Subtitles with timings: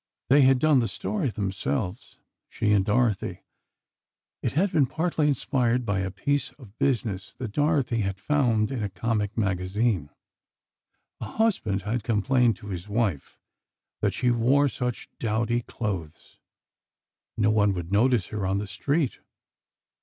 [0.29, 2.17] They had done the story themselves,
[2.49, 3.43] she and Dorothy.
[4.41, 8.81] It had been partly inspired by a piece of "business" that Dorothy had found in
[8.81, 10.09] a comic magazine:
[11.19, 13.37] A husband had complained to his wife
[13.99, 16.39] that she wore such dowdy clothes,
[17.37, 19.19] no one would notice her on the street.